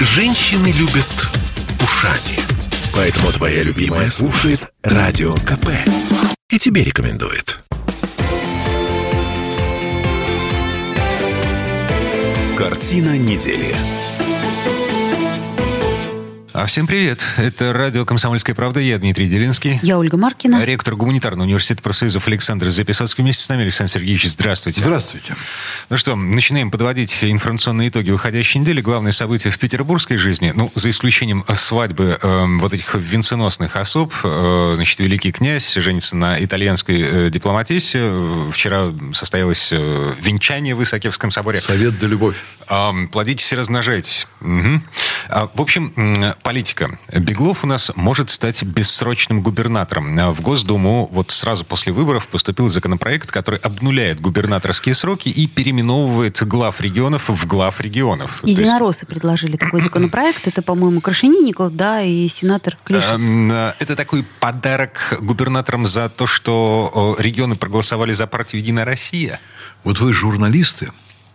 Женщины 0.00 0.68
любят 0.68 1.28
ушами. 1.82 2.38
Поэтому 2.94 3.32
твоя 3.32 3.64
любимая 3.64 4.08
слушает 4.08 4.60
Радио 4.84 5.34
КП. 5.34 5.70
И 6.50 6.58
тебе 6.58 6.84
рекомендует. 6.84 7.58
Картина 12.56 13.18
недели. 13.18 13.74
А 16.60 16.66
всем 16.66 16.88
привет. 16.88 17.24
Это 17.36 17.72
радио 17.72 18.04
«Комсомольская 18.04 18.52
правда». 18.52 18.80
Я 18.80 18.98
Дмитрий 18.98 19.28
Делинский. 19.28 19.78
Я 19.80 19.96
Ольга 19.96 20.16
Маркина. 20.16 20.64
Ректор 20.64 20.96
гуманитарного 20.96 21.46
университета 21.46 21.82
профсоюзов 21.82 22.26
Александр 22.26 22.68
Записоцкий. 22.70 23.22
Вместе 23.22 23.44
с 23.44 23.48
нами 23.48 23.62
Александр 23.62 23.92
Сергеевич. 23.92 24.26
Здравствуйте. 24.30 24.80
Здравствуйте. 24.80 25.36
Ну 25.88 25.96
что, 25.96 26.16
начинаем 26.16 26.72
подводить 26.72 27.22
информационные 27.22 27.90
итоги 27.90 28.10
выходящей 28.10 28.58
недели. 28.58 28.80
Главные 28.80 29.12
события 29.12 29.50
в 29.50 29.58
петербургской 29.58 30.16
жизни, 30.16 30.52
ну, 30.52 30.72
за 30.74 30.90
исключением 30.90 31.44
свадьбы 31.54 32.18
э, 32.20 32.44
вот 32.58 32.74
этих 32.74 32.92
венценосных 32.96 33.76
особ. 33.76 34.12
Э, 34.24 34.72
значит, 34.74 34.98
великий 34.98 35.30
князь 35.30 35.72
женится 35.74 36.16
на 36.16 36.42
итальянской 36.42 37.00
э, 37.00 37.30
дипломатисе. 37.30 38.10
Вчера 38.50 38.90
состоялось 39.12 39.68
э, 39.70 40.12
венчание 40.20 40.74
в 40.74 40.82
Исаакиевском 40.82 41.30
соборе. 41.30 41.60
Совет 41.60 42.00
да 42.00 42.08
любовь. 42.08 42.34
Э, 42.68 42.90
плодитесь 43.12 43.52
и 43.52 43.56
размножайтесь. 43.56 44.26
Угу. 44.40 44.82
А, 45.28 45.48
в 45.54 45.60
общем, 45.60 45.92
политика. 46.48 46.98
Беглов 47.14 47.62
у 47.62 47.66
нас 47.66 47.92
может 47.94 48.30
стать 48.30 48.62
бессрочным 48.62 49.42
губернатором. 49.42 50.18
А 50.18 50.30
в 50.30 50.40
Госдуму 50.40 51.06
вот 51.12 51.30
сразу 51.30 51.62
после 51.62 51.92
выборов 51.92 52.26
поступил 52.26 52.70
законопроект, 52.70 53.30
который 53.30 53.58
обнуляет 53.58 54.18
губернаторские 54.18 54.94
сроки 54.94 55.28
и 55.28 55.46
переименовывает 55.46 56.42
глав 56.42 56.80
регионов 56.80 57.28
в 57.28 57.46
глав 57.46 57.82
регионов. 57.82 58.40
Единороссы 58.44 59.00
есть... 59.00 59.10
предложили 59.10 59.58
такой 59.58 59.82
законопроект. 59.82 60.46
Это, 60.46 60.62
по-моему, 60.62 61.02
Крашенинников, 61.02 61.76
да, 61.76 62.00
и 62.00 62.26
сенатор 62.28 62.78
Клишес. 62.82 63.20
А, 63.52 63.74
это 63.78 63.94
такой 63.94 64.24
подарок 64.40 65.18
губернаторам 65.20 65.86
за 65.86 66.08
то, 66.08 66.26
что 66.26 67.14
регионы 67.18 67.56
проголосовали 67.56 68.14
за 68.14 68.26
партию 68.26 68.62
«Единая 68.62 68.86
Россия». 68.86 69.38
Вот 69.84 70.00
вы 70.00 70.14
журналисты, 70.14 70.92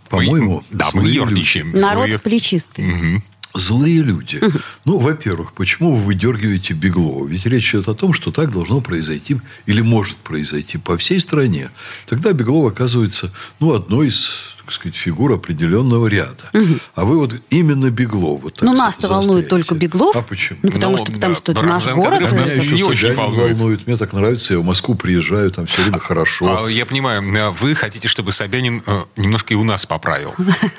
по-моему, 0.10 0.64
да, 0.72 0.90
мы 0.96 1.08
ерничаем. 1.08 1.72
Народ 1.72 2.20
плечистый. 2.24 2.90
Угу 2.90 3.24
злые 3.54 4.02
люди. 4.02 4.38
Угу. 4.38 4.60
Ну, 4.86 5.00
во-первых, 5.00 5.54
почему 5.54 5.96
вы 5.96 6.04
выдергиваете 6.04 6.74
Беглова? 6.74 7.28
Ведь 7.28 7.46
речь 7.46 7.74
идет 7.74 7.88
о 7.88 7.94
том, 7.94 8.14
что 8.14 8.32
так 8.32 8.52
должно 8.52 8.82
произойти 8.82 9.40
или 9.66 9.82
может 9.82 10.18
произойти 10.18 10.78
по 10.78 10.98
всей 10.98 11.20
стране. 11.20 11.70
Тогда 12.08 12.34
Беглов 12.34 12.72
оказывается 12.72 13.32
ну, 13.60 13.74
одной 13.74 14.08
из 14.08 14.54
так 14.66 14.74
сказать, 14.74 14.96
фигур 14.96 15.34
определенного 15.34 16.08
ряда. 16.08 16.50
Угу. 16.54 16.80
А 16.96 17.06
вы 17.06 17.18
вот 17.18 17.36
именно 17.50 17.90
Беглов. 17.90 18.44
Вот 18.44 18.62
ну, 18.62 18.74
нас-то 18.74 19.10
волнует 19.10 19.50
только 19.50 19.76
Беглов. 19.76 20.16
А 20.16 20.22
почему? 20.22 20.60
Ну, 20.64 20.72
потому, 20.72 20.96
ну, 20.96 21.04
что, 21.04 21.12
потому 21.12 21.34
да, 21.34 21.40
что 21.40 21.52
это 21.52 21.64
наш 21.64 21.88
город. 21.94 22.32
Меня 22.32 22.44
еще 22.46 22.74
не 22.74 22.84
очень 22.84 23.14
волнует. 23.14 23.58
волнует. 23.58 23.88
Мне 23.88 23.98
так 23.98 24.14
нравится. 24.14 24.54
Я 24.54 24.60
в 24.60 24.64
Москву 24.64 24.96
приезжаю, 24.96 25.52
там 25.52 25.68
все 25.68 25.82
время 25.82 26.00
хорошо. 26.00 26.66
А, 26.66 26.68
я 26.68 26.86
понимаю, 26.86 27.22
а 27.22 27.52
вы 27.52 27.76
хотите, 27.76 28.08
чтобы 28.08 28.32
Собянин 28.32 28.82
э, 28.86 29.02
немножко 29.18 29.54
и 29.54 29.58
у 29.58 29.66
нас 29.66 29.86
поправил. 29.86 30.34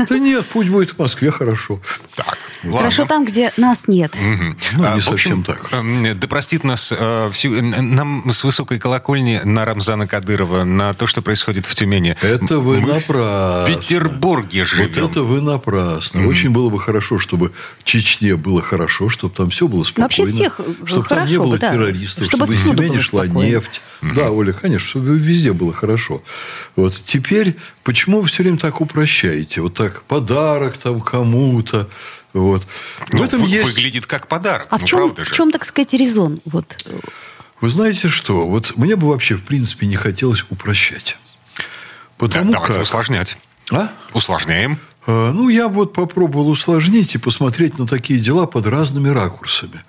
Да 0.08 0.19
нет, 0.19 0.47
пусть 0.50 0.70
будет 0.70 0.92
в 0.92 0.98
Москве 0.98 1.30
хорошо. 1.30 1.80
Так, 2.14 2.39
Хорошо 2.73 3.05
там, 3.05 3.25
где 3.25 3.53
нас 3.57 3.87
нет. 3.87 4.15
Ну, 4.73 4.95
не 4.95 5.01
совсем 5.01 5.43
так. 5.43 5.73
Эм, 5.73 6.19
да 6.19 6.29
простит 6.29 6.65
нас 6.65 6.93
э, 6.97 7.31
нам 7.48 8.31
с 8.33 8.45
высокой 8.45 8.79
колокольни 8.79 9.41
на 9.45 9.65
Рамзана 9.65 10.07
Кадырова, 10.07 10.65
на 10.65 10.95
то, 10.95 11.07
что 11.07 11.23
происходит 11.23 11.67
в 11.67 11.75
Тюмени. 11.75 12.17
Это 12.23 12.59
вы 12.59 12.81
напрасно. 12.81 13.65
Петербурге 13.67 14.65
живем. 14.65 14.89
Вот 15.01 15.11
это 15.11 15.23
вы 15.23 15.41
напрасно. 15.41 16.20
Mm-hmm. 16.20 16.29
Очень 16.29 16.51
было 16.51 16.70
бы 16.70 16.79
хорошо, 16.79 17.19
чтобы 17.19 17.53
в 17.79 17.85
Чечне 17.85 18.37
было 18.37 18.62
хорошо, 18.62 19.09
чтобы 19.09 19.35
там 19.35 19.51
все 19.51 19.69
было 19.69 19.85
спокойно. 19.85 20.05
Вообще 20.05 20.27
всех 20.27 20.61
чтобы 20.85 21.05
хорошо, 21.05 21.09
там 21.09 21.27
не 21.27 21.39
было 21.39 21.59
да. 21.59 21.73
террористов, 21.73 22.27
чтобы, 22.27 22.47
чтобы 22.47 22.55
из 22.55 22.62
Тюмени 22.62 22.98
шла 23.01 23.25
спокойно. 23.25 23.47
нефть. 23.47 23.81
Mm-hmm. 24.03 24.15
Да, 24.15 24.31
Оля, 24.31 24.53
конечно, 24.53 24.89
чтобы 24.89 25.19
везде 25.19 25.52
было 25.52 25.73
хорошо. 25.73 26.23
Вот 26.77 27.01
теперь, 27.07 27.57
почему 27.83 28.20
вы 28.20 28.29
все 28.29 28.42
время 28.42 28.58
так 28.58 28.81
упрощаете? 28.81 29.61
Вот 29.61 29.75
так 29.75 30.02
подарок 30.02 30.77
там 30.77 31.01
кому-то. 31.01 31.89
Вот. 32.34 32.62
в 33.08 33.14
ну, 33.14 33.24
этом 33.24 33.40
вы, 33.40 33.48
есть... 33.48 33.64
Выглядит 33.64 34.06
как 34.06 34.27
подарок. 34.27 34.67
А 34.70 34.77
ну, 34.77 34.84
в, 34.84 34.89
чем, 34.89 35.14
в 35.14 35.30
чем, 35.30 35.50
так 35.50 35.64
сказать, 35.64 35.95
резон? 35.95 36.40
Вот. 36.45 36.84
Вы 37.61 37.68
знаете 37.70 38.08
что? 38.08 38.46
Вот 38.46 38.77
мне 38.77 38.96
бы 38.96 39.08
вообще, 39.08 39.36
в 39.36 39.45
принципе, 39.45 39.86
не 39.86 39.96
хотелось 39.96 40.45
упрощать. 40.50 41.17
Потому 42.18 42.52
да, 42.52 42.61
как... 42.61 42.83
усложнять. 42.83 43.39
А? 43.70 43.89
Усложняем. 44.12 44.78
А, 45.06 45.33
ну, 45.33 45.48
я 45.48 45.68
вот 45.68 45.92
попробовал 45.92 46.48
усложнить 46.48 47.14
и 47.14 47.18
посмотреть 47.18 47.78
на 47.78 47.86
такие 47.86 48.18
дела 48.18 48.46
под 48.46 48.66
разными 48.66 49.08
ракурсами. 49.08 49.83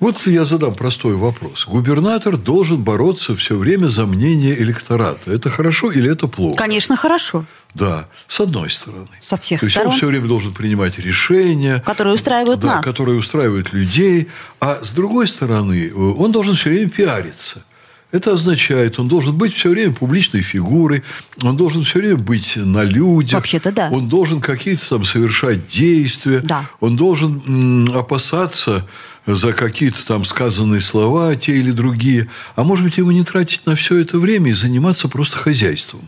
Вот 0.00 0.26
я 0.26 0.44
задам 0.44 0.74
простой 0.74 1.14
вопрос. 1.14 1.66
Губернатор 1.66 2.36
должен 2.36 2.82
бороться 2.82 3.36
все 3.36 3.56
время 3.56 3.86
за 3.86 4.06
мнение 4.06 4.60
электората. 4.60 5.30
Это 5.30 5.50
хорошо 5.50 5.92
или 5.92 6.10
это 6.10 6.26
плохо? 6.26 6.56
Конечно, 6.56 6.96
хорошо. 6.96 7.44
Да, 7.74 8.06
с 8.28 8.38
одной 8.40 8.70
стороны. 8.70 9.08
Со 9.20 9.36
всех 9.36 9.60
То 9.60 9.70
сторон. 9.70 9.92
есть 9.92 9.94
он 9.94 9.98
все 9.98 10.06
время 10.06 10.28
должен 10.28 10.52
принимать 10.52 10.98
решения. 10.98 11.82
Которые 11.86 12.14
устраивают 12.14 12.60
да, 12.60 12.76
нас. 12.76 12.84
Которые 12.84 13.18
устраивают 13.18 13.72
людей. 13.72 14.28
А 14.60 14.80
с 14.82 14.92
другой 14.92 15.26
стороны, 15.26 15.92
он 15.94 16.32
должен 16.32 16.54
все 16.54 16.68
время 16.70 16.90
пиариться. 16.90 17.64
Это 18.10 18.34
означает, 18.34 18.98
он 18.98 19.08
должен 19.08 19.34
быть 19.34 19.54
все 19.54 19.70
время 19.70 19.94
публичной 19.94 20.42
фигурой, 20.42 21.02
он 21.42 21.56
должен 21.56 21.82
все 21.82 21.98
время 21.98 22.18
быть 22.18 22.56
на 22.56 22.84
людях. 22.84 23.40
Вообще-то 23.40 23.72
да. 23.72 23.88
Он 23.90 24.06
должен 24.06 24.42
какие-то 24.42 24.86
там 24.86 25.06
совершать 25.06 25.66
действия. 25.66 26.40
Да. 26.40 26.66
Он 26.80 26.94
должен 26.94 27.42
м, 27.46 27.96
опасаться 27.96 28.86
за 29.26 29.52
какие-то 29.52 30.04
там 30.04 30.24
сказанные 30.24 30.80
слова, 30.80 31.34
те 31.36 31.52
или 31.52 31.70
другие. 31.70 32.28
А 32.56 32.64
может 32.64 32.84
быть, 32.84 32.98
ему 32.98 33.12
не 33.12 33.24
тратить 33.24 33.66
на 33.66 33.76
все 33.76 33.98
это 33.98 34.18
время 34.18 34.50
и 34.50 34.54
заниматься 34.54 35.08
просто 35.08 35.38
хозяйством. 35.38 36.00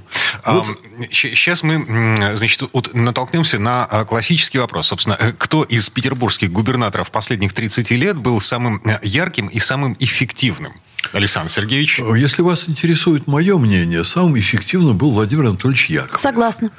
Вот. 0.44 0.66
Сейчас 1.10 1.62
мы, 1.62 2.36
значит, 2.36 2.62
вот 2.72 2.92
натолкнемся 2.94 3.58
на 3.58 3.84
а, 3.84 4.04
классический 4.04 4.58
вопрос. 4.58 4.88
Собственно, 4.88 5.16
э, 5.18 5.32
кто 5.38 5.62
из 5.62 5.88
петербургских 5.90 6.52
губернаторов 6.52 7.10
последних 7.10 7.52
30 7.52 7.90
лет 7.92 8.18
был 8.18 8.40
самым 8.40 8.82
э, 8.84 8.98
ярким 9.02 9.46
и 9.46 9.58
самым 9.58 9.96
эффективным? 10.00 10.72
Александр 11.12 11.50
Сергеевич? 11.50 12.00
Если 12.16 12.42
вас 12.42 12.68
интересует 12.68 13.26
мое 13.26 13.58
мнение, 13.58 14.04
самым 14.04 14.38
эффективным 14.38 14.96
был 14.96 15.12
Владимир 15.12 15.46
Анатольевич 15.46 15.90
Яков. 15.90 16.20
Согласна. 16.20 16.70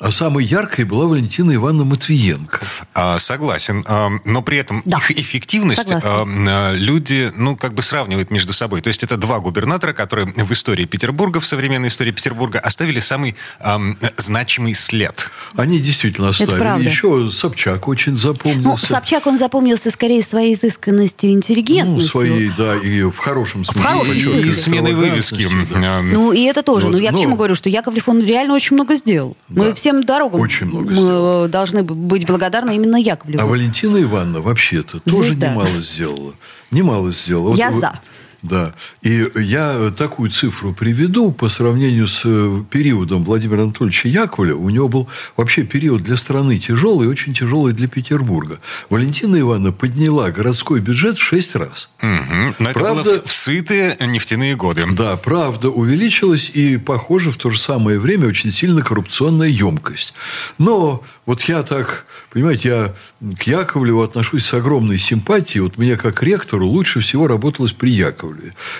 А 0.00 0.12
самой 0.12 0.44
яркой 0.44 0.84
была 0.84 1.06
Валентина 1.06 1.54
Ивановна 1.54 1.84
Матвиенко. 1.84 2.60
А, 2.94 3.18
согласен. 3.18 3.84
А, 3.88 4.10
но 4.24 4.42
при 4.42 4.58
этом 4.58 4.80
да. 4.84 4.98
их 4.98 5.10
эффективность 5.10 5.90
а, 5.90 6.72
люди, 6.72 7.32
ну, 7.34 7.56
как 7.56 7.74
бы 7.74 7.82
сравнивают 7.82 8.30
между 8.30 8.52
собой. 8.52 8.80
То 8.80 8.88
есть 8.88 9.02
это 9.02 9.16
два 9.16 9.40
губернатора, 9.40 9.92
которые 9.92 10.26
в 10.28 10.52
истории 10.52 10.84
Петербурга, 10.84 11.40
в 11.40 11.46
современной 11.46 11.88
истории 11.88 12.12
Петербурга 12.12 12.60
оставили 12.60 13.00
самый 13.00 13.34
а, 13.58 13.80
значимый 14.16 14.74
след. 14.74 15.30
Они 15.56 15.80
действительно 15.80 16.28
оставили. 16.28 16.84
Еще 16.84 17.30
Собчак 17.32 17.88
очень 17.88 18.16
запомнился. 18.16 18.68
Ну, 18.68 18.76
Собчак, 18.76 19.26
он 19.26 19.36
запомнился 19.36 19.90
скорее 19.90 20.22
своей 20.22 20.54
изысканностью 20.54 21.30
и 21.30 21.32
интеллигентностью. 21.32 22.20
Ну, 22.20 22.26
своей, 22.26 22.50
да, 22.56 22.76
и 22.76 23.02
в 23.02 23.18
хорошем 23.18 23.64
смысле. 23.64 23.82
В 23.82 23.84
хорошем 23.84 24.20
смысле. 24.20 24.54
Сменой 24.54 24.94
вывески. 24.94 25.48
Да. 25.74 26.02
Ну, 26.02 26.32
и 26.32 26.42
это 26.42 26.62
тоже. 26.62 26.86
Вот. 26.86 26.92
Но 26.92 26.98
я 26.98 27.10
к 27.10 27.18
чему 27.18 27.34
говорю, 27.34 27.56
что 27.56 27.68
Яковлев, 27.68 28.08
он 28.08 28.24
реально 28.24 28.54
очень 28.54 28.74
много 28.74 28.94
сделал. 28.94 29.36
Да. 29.48 29.62
Мы 29.62 29.74
все 29.74 29.87
всем 29.88 30.04
дорогам 30.04 30.40
Очень 30.40 30.66
много 30.66 30.86
мы 30.90 30.92
сделала. 30.92 31.48
должны 31.48 31.82
быть 31.82 32.26
благодарны 32.26 32.76
именно 32.76 32.96
Яковлеву. 32.96 33.42
А 33.42 33.46
Валентина 33.46 34.00
Ивановна 34.02 34.40
вообще-то 34.40 35.00
тоже 35.00 35.34
немало 35.34 35.68
сделала. 35.80 36.34
Немало 36.70 37.12
сделала. 37.12 37.54
Я 37.54 37.70
вот, 37.70 37.80
за. 37.80 38.00
Да. 38.42 38.72
И 39.02 39.26
я 39.34 39.90
такую 39.96 40.30
цифру 40.30 40.72
приведу 40.72 41.32
по 41.32 41.48
сравнению 41.48 42.06
с 42.06 42.22
э, 42.24 42.62
периодом 42.70 43.24
Владимира 43.24 43.62
Анатольевича 43.64 44.08
Яковлева. 44.08 44.58
У 44.58 44.70
него 44.70 44.88
был 44.88 45.08
вообще 45.36 45.64
период 45.64 46.02
для 46.02 46.16
страны 46.16 46.58
тяжелый 46.58 47.08
очень 47.08 47.34
тяжелый 47.34 47.72
для 47.72 47.88
Петербурга. 47.88 48.60
Валентина 48.90 49.40
Ивановна 49.40 49.72
подняла 49.72 50.30
городской 50.30 50.80
бюджет 50.80 51.18
в 51.18 51.22
шесть 51.22 51.56
раз. 51.56 51.88
Угу. 52.00 52.54
Но 52.60 52.72
правда, 52.72 53.00
это 53.00 53.10
было 53.10 53.22
в 53.26 53.32
сытые 53.32 53.96
нефтяные 54.00 54.54
годы. 54.54 54.84
Да, 54.92 55.16
правда, 55.16 55.70
увеличилась 55.70 56.50
и, 56.54 56.76
похоже, 56.76 57.32
в 57.32 57.36
то 57.36 57.50
же 57.50 57.58
самое 57.58 57.98
время 57.98 58.28
очень 58.28 58.52
сильно 58.52 58.82
коррупционная 58.82 59.48
емкость. 59.48 60.14
Но 60.58 61.02
вот 61.26 61.42
я 61.42 61.64
так, 61.64 62.06
понимаете, 62.30 62.68
я 62.68 63.34
к 63.36 63.42
Яковлеву 63.42 64.02
отношусь 64.02 64.44
с 64.44 64.54
огромной 64.54 64.98
симпатией. 64.98 65.62
Вот 65.62 65.76
мне, 65.76 65.96
как 65.96 66.22
ректору, 66.22 66.66
лучше 66.66 67.00
всего 67.00 67.26
работалось 67.26 67.72
при 67.72 67.90
Яковлеве. 67.90 68.27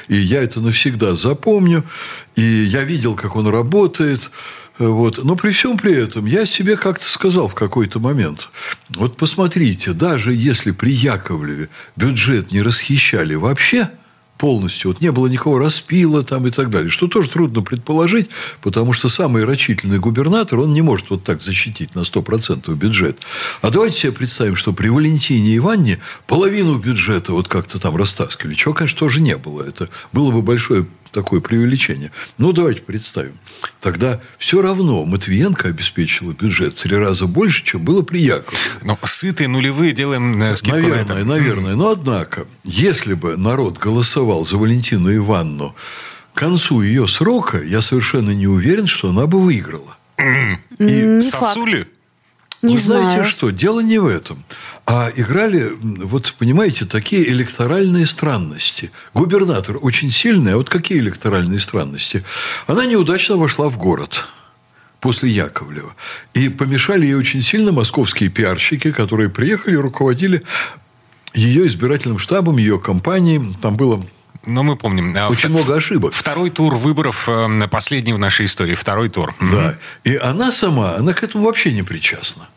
И 0.08 0.16
я 0.16 0.42
это 0.42 0.60
навсегда 0.60 1.12
запомню. 1.14 1.84
И 2.36 2.42
я 2.42 2.84
видел, 2.84 3.16
как 3.16 3.36
он 3.36 3.48
работает. 3.48 4.30
Вот. 4.78 5.24
Но 5.24 5.34
при 5.34 5.50
всем 5.50 5.76
при 5.76 5.92
этом 5.92 6.26
я 6.26 6.46
себе 6.46 6.76
как-то 6.76 7.08
сказал 7.08 7.48
в 7.48 7.54
какой-то 7.54 7.98
момент, 7.98 8.48
вот 8.90 9.16
посмотрите, 9.16 9.92
даже 9.92 10.32
если 10.32 10.70
при 10.70 10.92
Яковлеве 10.92 11.68
бюджет 11.96 12.52
не 12.52 12.62
расхищали 12.62 13.34
вообще, 13.34 13.90
полностью. 14.38 14.92
Вот 14.92 15.00
не 15.00 15.12
было 15.12 15.26
никакого 15.26 15.58
распила 15.58 16.22
там 16.24 16.46
и 16.46 16.50
так 16.50 16.70
далее. 16.70 16.90
Что 16.90 17.08
тоже 17.08 17.28
трудно 17.28 17.62
предположить, 17.62 18.30
потому 18.62 18.92
что 18.92 19.08
самый 19.08 19.44
рачительный 19.44 19.98
губернатор, 19.98 20.60
он 20.60 20.72
не 20.72 20.80
может 20.80 21.10
вот 21.10 21.24
так 21.24 21.42
защитить 21.42 21.94
на 21.94 22.00
100% 22.00 22.74
бюджет. 22.74 23.18
А 23.60 23.70
давайте 23.70 23.98
себе 23.98 24.12
представим, 24.12 24.56
что 24.56 24.72
при 24.72 24.88
Валентине 24.88 25.56
Иванне 25.56 25.98
половину 26.26 26.78
бюджета 26.78 27.32
вот 27.32 27.48
как-то 27.48 27.78
там 27.78 27.96
растаскивали. 27.96 28.54
Чего, 28.54 28.72
конечно, 28.72 28.98
тоже 28.98 29.20
не 29.20 29.36
было. 29.36 29.62
Это 29.62 29.88
было 30.12 30.30
бы 30.30 30.40
большое 30.40 30.86
такое 31.12 31.40
преувеличение. 31.40 32.10
Ну, 32.38 32.52
давайте 32.52 32.80
представим. 32.82 33.38
Тогда 33.80 34.20
все 34.38 34.62
равно 34.62 35.04
Матвиенко 35.04 35.68
обеспечила 35.68 36.32
бюджет 36.32 36.78
в 36.78 36.82
три 36.82 36.96
раза 36.96 37.26
больше, 37.26 37.64
чем 37.64 37.84
было 37.84 38.02
при 38.02 38.20
Яковлеве. 38.20 38.58
Ну, 38.82 38.98
сытые 39.04 39.48
нулевые 39.48 39.92
делаем 39.92 40.40
э, 40.42 40.54
скидку 40.56 40.76
Наверное, 40.76 41.04
на 41.04 41.12
это. 41.18 41.24
наверное. 41.24 41.74
Но, 41.74 41.90
однако, 41.90 42.46
если 42.64 43.14
бы 43.14 43.36
народ 43.36 43.78
голосовал 43.78 44.46
за 44.46 44.56
Валентину 44.56 45.14
Ивановну 45.14 45.74
к 46.34 46.38
концу 46.38 46.82
ее 46.82 47.08
срока, 47.08 47.60
я 47.62 47.82
совершенно 47.82 48.30
не 48.30 48.46
уверен, 48.46 48.86
что 48.86 49.10
она 49.10 49.26
бы 49.26 49.40
выиграла. 49.40 49.96
И 50.78 51.20
сосули? 51.22 51.86
Не 52.62 52.74
Вы 52.74 52.80
знаю. 52.80 53.02
знаете 53.02 53.30
что? 53.30 53.50
Дело 53.50 53.80
не 53.80 53.98
в 53.98 54.06
этом. 54.06 54.42
А 54.90 55.12
играли, 55.14 55.70
вот 55.80 56.34
понимаете, 56.38 56.86
такие 56.86 57.28
электоральные 57.28 58.06
странности. 58.06 58.90
Губернатор 59.12 59.76
очень 59.82 60.10
сильный, 60.10 60.54
а 60.54 60.56
вот 60.56 60.70
какие 60.70 60.98
электоральные 60.98 61.60
странности? 61.60 62.24
Она 62.66 62.86
неудачно 62.86 63.36
вошла 63.36 63.68
в 63.68 63.76
город 63.76 64.28
после 65.00 65.28
Яковлева. 65.28 65.94
И 66.32 66.48
помешали 66.48 67.04
ей 67.04 67.16
очень 67.16 67.42
сильно 67.42 67.70
московские 67.70 68.30
пиарщики, 68.30 68.90
которые 68.90 69.28
приехали 69.28 69.74
и 69.74 69.76
руководили 69.76 70.42
ее 71.34 71.66
избирательным 71.66 72.18
штабом, 72.18 72.56
ее 72.56 72.80
компанией. 72.80 73.54
Там 73.60 73.76
было 73.76 74.02
но 74.46 74.62
мы 74.62 74.76
помним. 74.76 75.14
А 75.18 75.28
очень 75.28 75.50
много 75.50 75.76
ошибок. 75.76 76.14
Второй 76.14 76.48
тур 76.48 76.76
выборов, 76.76 77.28
э, 77.28 77.68
последний 77.70 78.14
в 78.14 78.18
нашей 78.18 78.46
истории, 78.46 78.74
второй 78.74 79.10
тур. 79.10 79.34
Да. 79.38 79.76
И 80.04 80.16
она 80.16 80.50
сама, 80.50 80.94
она 80.94 81.12
к 81.12 81.22
этому 81.22 81.44
вообще 81.44 81.72
не 81.72 81.82
причастна. 81.82 82.48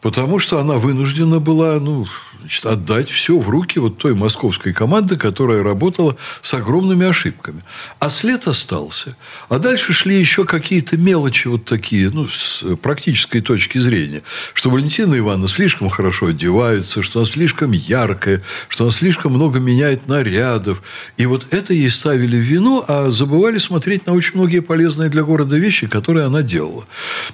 Потому 0.00 0.38
что 0.38 0.60
она 0.60 0.74
вынуждена 0.74 1.40
была 1.40 1.80
ну, 1.80 2.06
значит, 2.40 2.66
отдать 2.66 3.10
все 3.10 3.38
в 3.38 3.48
руки 3.48 3.78
вот 3.78 3.98
той 3.98 4.14
московской 4.14 4.72
команды, 4.72 5.16
которая 5.16 5.62
работала 5.62 6.16
с 6.40 6.54
огромными 6.54 7.06
ошибками. 7.06 7.62
А 7.98 8.08
след 8.10 8.46
остался. 8.46 9.16
А 9.48 9.58
дальше 9.58 9.92
шли 9.92 10.18
еще 10.18 10.44
какие-то 10.44 10.96
мелочи 10.96 11.48
вот 11.48 11.64
такие, 11.64 12.10
ну, 12.10 12.28
с 12.28 12.64
практической 12.80 13.40
точки 13.40 13.78
зрения. 13.78 14.22
Что 14.54 14.70
Валентина 14.70 15.18
Ивановна 15.18 15.48
слишком 15.48 15.90
хорошо 15.90 16.26
одевается, 16.26 17.02
что 17.02 17.20
она 17.20 17.28
слишком 17.28 17.72
яркая, 17.72 18.42
что 18.68 18.84
она 18.84 18.92
слишком 18.92 19.32
много 19.32 19.58
меняет 19.58 20.06
нарядов. 20.06 20.82
И 21.16 21.26
вот 21.26 21.48
это 21.50 21.74
ей 21.74 21.90
ставили 21.90 22.36
в 22.36 22.44
вину, 22.44 22.84
а 22.86 23.10
забывали 23.10 23.58
смотреть 23.58 24.06
на 24.06 24.14
очень 24.14 24.34
многие 24.34 24.60
полезные 24.60 25.08
для 25.08 25.24
города 25.24 25.58
вещи, 25.58 25.88
которые 25.88 26.26
она 26.26 26.42
делала. 26.42 26.86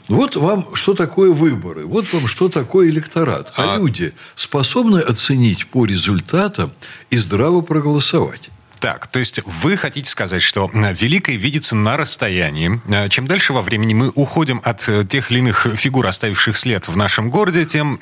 Вот 0.08 0.36
вам 0.36 0.74
что 0.74 0.94
такое 0.94 1.30
выборы, 1.30 1.84
вот 1.84 2.10
вам 2.12 2.26
что 2.26 2.48
такое 2.54 2.88
электорат. 2.88 3.52
А, 3.56 3.74
а 3.74 3.78
люди 3.78 4.14
способны 4.36 4.64
способны 4.64 5.00
оценить 5.00 5.66
по 5.66 5.84
результатам 5.84 6.72
и 7.10 7.18
здраво 7.18 7.60
проголосовать. 7.60 8.50
Так, 8.84 9.06
то 9.06 9.18
есть 9.18 9.40
вы 9.46 9.78
хотите 9.78 10.10
сказать, 10.10 10.42
что 10.42 10.70
э, 10.70 10.92
великое 10.92 11.36
видится 11.36 11.74
на 11.74 11.96
расстоянии. 11.96 12.82
Э, 12.86 13.08
чем 13.08 13.26
дальше 13.26 13.54
во 13.54 13.62
времени 13.62 13.94
мы 13.94 14.10
уходим 14.10 14.60
от 14.62 14.86
э, 14.90 15.06
тех 15.06 15.30
или 15.30 15.38
иных 15.38 15.66
фигур, 15.74 16.06
оставивших 16.06 16.54
след 16.54 16.86
в 16.86 16.94
нашем 16.94 17.30
городе, 17.30 17.64
тем 17.64 17.94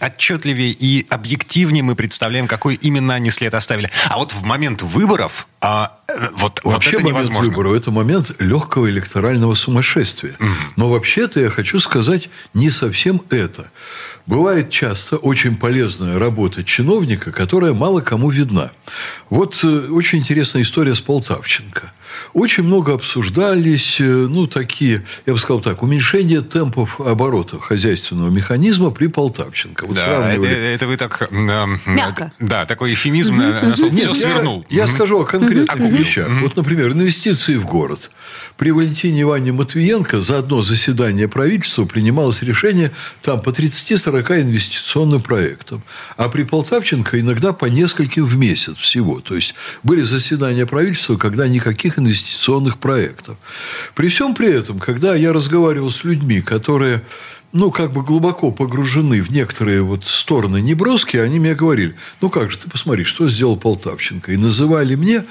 отчетливее 0.00 0.72
и 0.72 1.06
объективнее 1.08 1.84
мы 1.84 1.94
представляем, 1.94 2.48
какой 2.48 2.74
именно 2.74 3.14
они 3.14 3.30
след 3.30 3.54
оставили. 3.54 3.88
А 4.08 4.16
вот 4.16 4.32
в 4.32 4.42
момент 4.42 4.82
выборов 4.82 5.46
а, 5.60 6.00
вот, 6.34 6.60
вообще 6.64 6.90
вот 6.90 6.94
это 6.94 7.04
момент 7.04 7.08
невозможно. 7.08 7.50
выборов– 7.50 7.74
это 7.74 7.90
момент 7.92 8.32
легкого 8.40 8.90
электорального 8.90 9.54
сумасшествия. 9.54 10.34
Угу. 10.40 10.48
Но 10.74 10.90
вообще-то 10.90 11.38
я 11.38 11.48
хочу 11.48 11.78
сказать 11.78 12.28
не 12.54 12.70
совсем 12.70 13.22
это. 13.30 13.70
Бывает 14.26 14.70
часто 14.70 15.16
очень 15.18 15.56
полезная 15.56 16.18
работа 16.18 16.64
чиновника, 16.64 17.30
которая 17.30 17.72
мало 17.72 18.00
кому 18.00 18.28
видна. 18.30 18.72
Вот 19.30 19.60
э, 19.62 19.88
очень 19.88 20.18
интересная 20.18 20.62
история 20.62 20.96
с 20.96 21.00
Полтавченко. 21.00 21.92
Очень 22.32 22.64
много 22.64 22.94
обсуждались, 22.94 24.00
э, 24.00 24.04
ну, 24.04 24.46
такие, 24.46 25.04
я 25.26 25.32
бы 25.32 25.38
сказал 25.38 25.60
так, 25.60 25.82
уменьшение 25.82 26.40
темпов 26.40 27.00
оборота 27.00 27.58
хозяйственного 27.58 28.30
механизма 28.30 28.90
при 28.90 29.06
Полтавченко. 29.06 29.86
Вот 29.86 29.96
да, 29.96 30.04
сравнивали... 30.04 30.50
это, 30.50 30.60
это 30.60 30.86
вы 30.86 30.96
так... 30.96 31.28
Э, 31.30 31.66
Мягко. 31.86 32.32
Да, 32.38 32.66
такой 32.66 32.94
эфемизм, 32.94 33.40
mm-hmm. 33.40 33.74
все 33.74 33.88
Нет, 33.88 34.16
свернул. 34.16 34.66
Я, 34.68 34.82
я 34.82 34.88
скажу 34.88 35.20
о 35.20 35.24
конкретных 35.24 35.92
вещах. 35.92 36.28
Вот, 36.40 36.56
например, 36.56 36.92
инвестиции 36.92 37.56
в 37.56 37.64
город– 37.64 38.10
при 38.56 38.70
Валентине 38.70 39.22
Ивановне 39.22 39.52
Матвиенко 39.52 40.20
за 40.20 40.38
одно 40.38 40.62
заседание 40.62 41.28
правительства 41.28 41.84
принималось 41.84 42.42
решение 42.42 42.90
там 43.22 43.42
по 43.42 43.50
30-40 43.50 44.42
инвестиционным 44.42 45.20
проектам. 45.20 45.82
А 46.16 46.28
при 46.28 46.44
Полтавченко 46.44 47.20
иногда 47.20 47.52
по 47.52 47.66
нескольким 47.66 48.24
в 48.24 48.36
месяц 48.36 48.76
всего. 48.76 49.20
То 49.20 49.36
есть 49.36 49.54
были 49.82 50.00
заседания 50.00 50.64
правительства, 50.64 51.16
когда 51.16 51.46
никаких 51.48 51.98
инвестиционных 52.06 52.78
проектов. 52.78 53.36
При 53.94 54.08
всем 54.08 54.34
при 54.34 54.48
этом, 54.48 54.78
когда 54.78 55.14
я 55.14 55.32
разговаривал 55.32 55.90
с 55.90 56.04
людьми, 56.04 56.40
которые 56.40 57.02
ну, 57.52 57.70
как 57.70 57.92
бы 57.92 58.02
глубоко 58.02 58.50
погружены 58.50 59.22
в 59.22 59.30
некоторые 59.30 59.82
вот 59.82 60.04
стороны 60.06 60.60
неброские, 60.60 61.22
они 61.22 61.38
мне 61.38 61.54
говорили, 61.54 61.94
ну, 62.20 62.28
как 62.28 62.50
же, 62.50 62.58
ты 62.58 62.68
посмотри, 62.68 63.04
что 63.04 63.28
сделал 63.28 63.56
Полтавченко. 63.56 64.32
И 64.32 64.36
называли 64.36 64.94
мне 64.94 65.24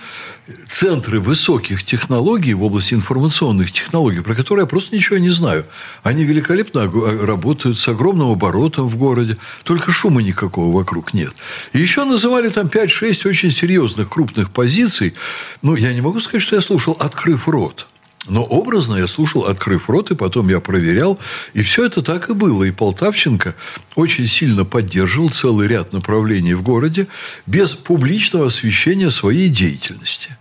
центры 0.70 1.20
высоких 1.20 1.84
технологий 1.84 2.54
в 2.54 2.64
области 2.64 2.94
информационных 2.94 3.72
технологий, 3.72 4.22
про 4.22 4.36
которые 4.36 4.64
я 4.64 4.68
просто 4.68 4.96
ничего 4.96 5.18
не 5.18 5.30
знаю. 5.30 5.66
Они 6.04 6.24
великолепно 6.24 6.90
работают 7.26 7.80
с 7.80 7.88
огромным 7.88 8.30
оборотом 8.30 8.88
в 8.88 8.98
городе, 8.98 9.38
только 9.64 9.92
шума 9.92 10.22
никакого 10.22 10.76
вокруг 10.76 11.14
нет. 11.14 11.34
И 11.74 11.80
еще 11.80 12.06
называли 12.06 12.50
там 12.50 12.68
5-6 12.68 13.28
очень 13.28 13.52
серьезных 13.52 14.10
крупных 14.10 14.52
позиций. 14.52 15.14
Ну, 15.62 15.76
я 15.76 15.94
не 15.94 16.02
могу 16.02 16.20
сказать, 16.20 16.42
что 16.42 16.56
я 16.56 16.62
слушал, 16.62 16.96
открыв 17.00 17.48
рот. 17.48 17.88
Но 18.28 18.44
образно 18.44 18.96
я 18.96 19.08
слушал, 19.08 19.46
открыв 19.46 19.90
рот, 19.90 20.12
и 20.12 20.16
потом 20.16 20.50
я 20.50 20.60
проверял. 20.60 21.20
И 21.54 21.62
все 21.62 21.86
это 21.86 22.02
так 22.02 22.30
и 22.30 22.34
было. 22.34 22.64
И 22.64 22.72
Полтавченко 22.72 23.56
очень 23.96 24.28
сильно 24.28 24.66
поддерживал 24.66 25.30
целый 25.30 25.68
ряд 25.68 25.94
направлений 25.94 26.56
в 26.56 26.64
городе 26.64 27.08
без 27.46 27.76
публичного 27.76 28.48
освещения 28.48 29.12
своей 29.12 29.50
деятельности. 29.50 30.38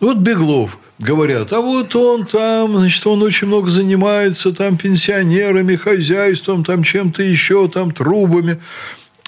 Вот 0.00 0.16
Беглов 0.16 0.78
говорят, 0.98 1.52
а 1.52 1.60
вот 1.60 1.94
он 1.94 2.24
там, 2.24 2.76
значит, 2.76 3.06
он 3.06 3.22
очень 3.22 3.46
много 3.48 3.68
занимается 3.68 4.52
там 4.52 4.78
пенсионерами, 4.78 5.76
хозяйством, 5.76 6.64
там 6.64 6.82
чем-то 6.82 7.22
еще, 7.22 7.68
там 7.68 7.90
трубами. 7.90 8.60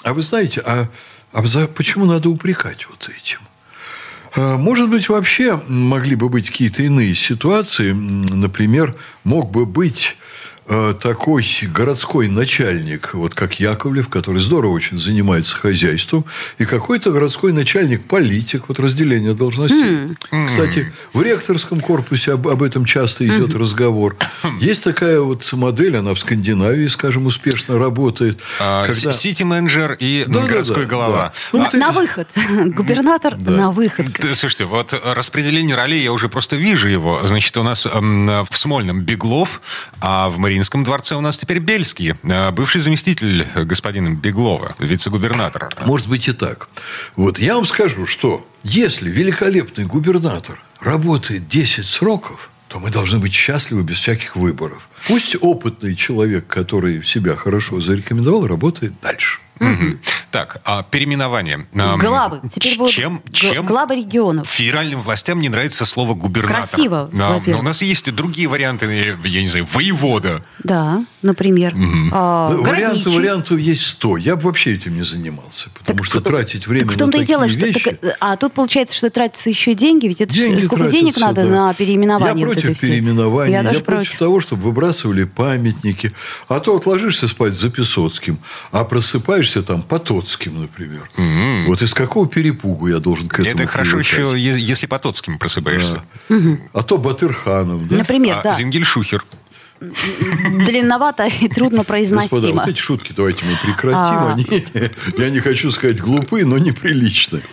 А 0.03 0.13
вы 0.13 0.23
знаете, 0.23 0.61
а, 0.65 0.89
а 1.31 1.45
за, 1.45 1.67
почему 1.67 2.05
надо 2.05 2.29
упрекать 2.29 2.87
вот 2.89 3.09
этим? 3.09 3.39
А, 4.35 4.57
может 4.57 4.89
быть, 4.89 5.09
вообще 5.09 5.61
могли 5.67 6.15
бы 6.15 6.29
быть 6.29 6.49
какие-то 6.49 6.83
иные 6.83 7.15
ситуации. 7.15 7.91
Например, 7.91 8.95
мог 9.23 9.51
бы 9.51 9.65
быть 9.65 10.15
Э, 10.15 10.22
такой 11.01 11.45
городской 11.63 12.27
начальник, 12.27 13.13
вот 13.13 13.33
как 13.33 13.59
Яковлев, 13.59 14.09
который 14.09 14.41
здорово 14.41 14.71
очень 14.71 14.97
занимается 14.97 15.55
хозяйством, 15.55 16.25
и 16.57 16.65
какой-то 16.65 17.11
городской 17.11 17.51
начальник, 17.51 18.05
политик, 18.07 18.63
вот 18.67 18.79
разделение 18.79 19.33
должностей. 19.33 20.15
Mm. 20.31 20.47
Кстати, 20.47 20.93
в 21.13 21.21
ректорском 21.21 21.79
корпусе 21.79 22.33
об, 22.33 22.47
об 22.47 22.63
этом 22.63 22.85
часто 22.85 23.25
идет 23.25 23.49
mm. 23.49 23.59
разговор. 23.59 24.15
Есть 24.59 24.83
такая 24.83 25.19
вот 25.19 25.51
модель, 25.53 25.97
она 25.97 26.13
в 26.13 26.19
Скандинавии, 26.19 26.87
скажем, 26.87 27.25
успешно 27.25 27.77
работает. 27.77 28.39
А, 28.59 28.85
когда... 28.87 29.11
Сити-менеджер 29.11 29.97
и 29.99 30.23
да, 30.27 30.45
городской 30.45 30.83
да, 30.83 30.89
голова. 30.89 31.33
Да. 31.51 31.59
Ну, 31.59 31.67
а... 31.71 31.77
На 31.77 31.91
выход. 31.91 32.29
Губернатор 32.65 33.35
да. 33.35 33.51
на 33.51 33.71
выход. 33.71 34.07
Слушайте, 34.33 34.65
вот 34.65 34.93
распределение 35.03 35.75
ролей, 35.75 36.03
я 36.03 36.11
уже 36.11 36.29
просто 36.29 36.55
вижу 36.55 36.87
его. 36.87 37.19
Значит, 37.25 37.55
у 37.57 37.63
нас 37.63 37.85
в 37.85 38.47
Смольном 38.51 39.01
Беглов, 39.01 39.61
а 39.99 40.29
в 40.29 40.37
Марии 40.37 40.52
Мариинском 40.53 40.83
дворце 40.83 41.15
у 41.15 41.21
нас 41.21 41.35
теперь 41.35 41.57
Бельский, 41.57 42.13
э, 42.21 42.51
бывший 42.51 42.79
заместитель 42.79 43.43
господина 43.55 44.13
Беглова, 44.13 44.75
вице-губернатора. 44.77 45.69
Может 45.83 46.07
быть 46.07 46.27
и 46.27 46.31
так. 46.31 46.69
Вот 47.15 47.39
я 47.39 47.55
вам 47.55 47.65
скажу, 47.65 48.05
что 48.05 48.47
если 48.61 49.09
великолепный 49.09 49.85
губернатор 49.85 50.61
работает 50.79 51.47
10 51.49 51.87
сроков, 51.87 52.51
то 52.67 52.79
мы 52.79 52.91
должны 52.91 53.17
быть 53.17 53.33
счастливы 53.33 53.81
без 53.81 53.97
всяких 53.97 54.35
выборов. 54.35 54.87
Пусть 55.07 55.35
опытный 55.41 55.95
человек, 55.95 56.45
который 56.45 57.03
себя 57.03 57.35
хорошо 57.35 57.81
зарекомендовал, 57.81 58.45
работает 58.45 58.93
дальше. 59.01 59.39
Угу. 59.59 59.97
Так, 60.33 60.61
а 60.65 60.81
переименование. 60.81 61.67
Главы. 61.73 62.41
Теперь 62.51 62.75
будут 62.75 62.91
чем, 62.91 63.21
чем 63.31 63.67
главы 63.67 63.97
регионов. 63.97 64.47
Федеральным 64.47 65.03
властям 65.03 65.39
не 65.39 65.47
нравится 65.47 65.85
слово 65.85 66.15
губернатор. 66.15 66.67
Красиво, 66.67 67.07
а, 67.13 67.39
но 67.45 67.59
у 67.59 67.61
нас 67.61 67.83
есть 67.83 68.07
и 68.07 68.11
другие 68.11 68.47
варианты, 68.47 69.15
я 69.25 69.41
не 69.41 69.47
знаю, 69.47 69.67
воевода. 69.71 70.41
Да, 70.63 71.05
например. 71.21 71.75
Угу. 71.75 72.09
А, 72.13 72.49
Варианты, 72.49 73.11
вариантов 73.11 73.59
есть 73.59 73.85
сто. 73.85 74.17
Я 74.17 74.35
бы 74.35 74.45
вообще 74.45 74.73
этим 74.73 74.95
не 74.95 75.03
занимался. 75.03 75.69
Потому 75.69 75.99
так, 75.99 76.05
что 76.07 76.19
тратить 76.19 76.65
время 76.65 76.89
в 76.89 76.97
том-то 76.97 77.19
на 77.19 77.21
и 77.21 77.25
дело, 77.27 77.47
что 77.47 77.67
вещи... 77.67 77.91
так, 77.91 78.17
а 78.19 78.35
тут 78.35 78.53
получается, 78.53 78.97
что 78.97 79.11
тратятся 79.11 79.51
еще 79.51 79.75
деньги, 79.75 80.07
ведь 80.07 80.21
это 80.21 80.33
деньги 80.33 80.61
сколько 80.61 80.85
тратятся, 80.85 80.99
денег 80.99 81.17
надо 81.17 81.43
да. 81.43 81.49
на 81.49 81.73
переименование. 81.75 82.41
Я 82.41 82.47
вот 82.47 82.59
против 82.59 82.79
переименования. 82.79 83.61
Я, 83.61 83.69
я 83.69 83.69
против, 83.69 83.85
против 83.85 84.17
того, 84.17 84.41
чтобы 84.41 84.63
выбрасывали 84.63 85.25
памятники. 85.25 86.11
А 86.47 86.59
то 86.59 86.73
вот 86.73 86.87
ложишься 86.87 87.27
спать 87.27 87.53
за 87.53 87.69
Песоцким, 87.69 88.39
а 88.71 88.83
просыпаешься 88.83 89.61
там 89.61 89.83
Потоцким, 90.23 90.61
например. 90.61 91.09
Mm-hmm. 91.17 91.65
Вот 91.65 91.81
из 91.81 91.93
какого 91.93 92.27
перепугу 92.27 92.87
я 92.87 92.99
должен 92.99 93.27
к 93.27 93.39
этому 93.39 93.63
Это 93.63 93.67
хорошо 93.67 93.97
привыкать? 93.97 94.37
еще, 94.37 94.59
если 94.59 94.85
Потоцким 94.87 95.37
просыпаешься. 95.37 96.01
Да. 96.29 96.35
Угу. 96.35 96.57
А 96.73 96.83
то 96.83 96.97
Батырханом, 96.97 97.87
да? 97.87 97.97
Например, 97.97 98.37
а 98.39 98.43
да. 98.43 98.53
Зингельшухер. 98.53 99.25
длинновато 100.65 101.25
и 101.27 101.49
трудно 101.49 101.83
произносимо. 101.83 102.39
Господа, 102.39 102.53
вот 102.53 102.67
эти 102.69 102.79
шутки 102.79 103.13
давайте 103.15 103.43
мы 103.43 103.57
прекратим. 103.63 103.97
А... 103.97 104.33
Они, 104.33 104.47
я 105.17 105.29
не 105.29 105.39
хочу 105.39 105.71
сказать 105.71 105.99
глупые, 105.99 106.45
но 106.45 106.57
неприличные. 106.57 107.43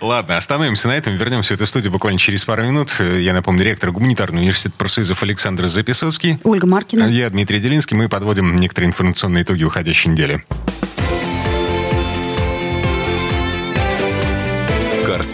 Ладно, 0.00 0.36
остановимся 0.36 0.86
на 0.88 0.96
этом. 0.96 1.16
Вернемся 1.16 1.54
в 1.54 1.56
эту 1.56 1.66
студию 1.66 1.90
буквально 1.90 2.18
через 2.18 2.44
пару 2.44 2.62
минут. 2.62 2.92
Я 3.18 3.32
напомню, 3.32 3.64
ректор 3.64 3.90
гуманитарного 3.90 4.40
университета 4.40 4.76
профсоюзов 4.78 5.22
Александр 5.22 5.66
Записоцкий. 5.66 6.38
Ольга 6.44 6.66
Маркина. 6.66 7.04
Я 7.04 7.28
Дмитрий 7.30 7.58
Делинский. 7.58 7.96
Мы 7.96 8.08
подводим 8.08 8.56
некоторые 8.56 8.90
информационные 8.90 9.42
итоги 9.42 9.64
уходящей 9.64 10.12
недели. 10.12 10.44